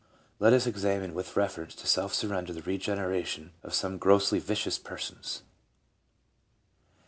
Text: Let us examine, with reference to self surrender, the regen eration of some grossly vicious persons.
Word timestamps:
Let 0.39 0.51
us 0.53 0.65
examine, 0.65 1.13
with 1.13 1.37
reference 1.37 1.75
to 1.75 1.85
self 1.85 2.11
surrender, 2.15 2.53
the 2.53 2.63
regen 2.63 2.97
eration 2.97 3.51
of 3.61 3.75
some 3.75 3.99
grossly 3.99 4.39
vicious 4.39 4.79
persons. 4.79 5.43